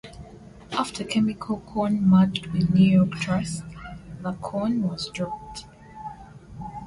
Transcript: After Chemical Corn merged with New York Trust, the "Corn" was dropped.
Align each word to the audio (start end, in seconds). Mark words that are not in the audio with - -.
After 0.71 1.03
Chemical 1.03 1.59
Corn 1.59 2.01
merged 2.09 2.47
with 2.47 2.73
New 2.73 2.89
York 2.91 3.11
Trust, 3.19 3.61
the 4.23 4.33
"Corn" 4.33 4.81
was 4.89 5.09
dropped. 5.11 5.65